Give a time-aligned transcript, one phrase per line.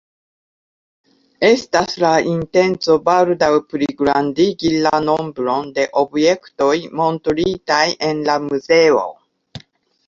[1.49, 9.09] Estas la intenco baldaŭ pligrandigi la nombron de objektoj montritaj en la muzeo.